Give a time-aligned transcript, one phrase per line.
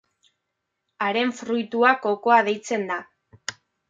[1.07, 2.99] Haren fruitua kokoa deitzen da.